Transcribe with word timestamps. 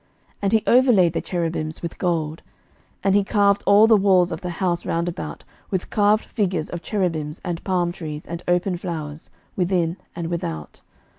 11:006:028 0.31 0.37
And 0.41 0.53
he 0.53 0.63
overlaid 0.65 1.13
the 1.13 1.21
cherubims 1.21 1.81
with 1.83 1.99
gold. 1.99 2.41
11:006:029 3.03 3.03
And 3.03 3.15
he 3.17 3.23
carved 3.23 3.63
all 3.67 3.85
the 3.85 3.95
walls 3.95 4.31
of 4.31 4.41
the 4.41 4.49
house 4.49 4.83
round 4.83 5.07
about 5.07 5.43
with 5.69 5.91
carved 5.91 6.25
figures 6.25 6.71
of 6.71 6.81
cherubims 6.81 7.39
and 7.45 7.63
palm 7.63 7.91
trees 7.91 8.25
and 8.25 8.41
open 8.47 8.77
flowers, 8.77 9.29
within 9.55 9.97
and 10.15 10.25
without. 10.29 10.81